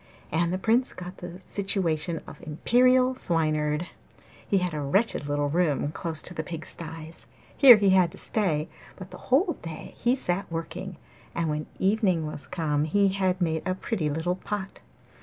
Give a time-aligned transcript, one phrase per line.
[0.31, 3.85] And the Prince got the situation of Imperial Swineherd.
[4.47, 8.67] He had a wretched little room close to the pigsties; here he had to stay,
[8.95, 10.97] but the whole day he sat working,
[11.35, 14.79] and when evening was come he had made a pretty little pot.